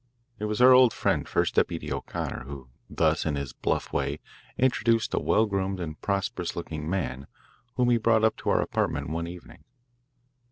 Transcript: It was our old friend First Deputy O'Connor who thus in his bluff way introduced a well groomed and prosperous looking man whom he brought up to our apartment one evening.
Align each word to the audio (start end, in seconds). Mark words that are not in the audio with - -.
It 0.39 0.45
was 0.45 0.63
our 0.63 0.71
old 0.73 0.93
friend 0.93 1.29
First 1.29 1.53
Deputy 1.53 1.93
O'Connor 1.93 2.45
who 2.45 2.69
thus 2.89 3.23
in 3.23 3.35
his 3.35 3.53
bluff 3.53 3.93
way 3.93 4.17
introduced 4.57 5.13
a 5.13 5.19
well 5.19 5.45
groomed 5.45 5.79
and 5.79 6.01
prosperous 6.01 6.55
looking 6.55 6.89
man 6.89 7.27
whom 7.75 7.91
he 7.91 7.97
brought 7.97 8.23
up 8.23 8.35
to 8.37 8.49
our 8.49 8.61
apartment 8.61 9.09
one 9.11 9.27
evening. 9.27 9.63